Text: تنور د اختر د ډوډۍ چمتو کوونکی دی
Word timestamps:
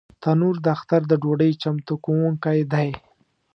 تنور 0.21 0.55
د 0.65 0.67
اختر 0.75 1.01
د 1.07 1.13
ډوډۍ 1.21 1.51
چمتو 1.61 1.93
کوونکی 2.05 2.59
دی 2.73 2.89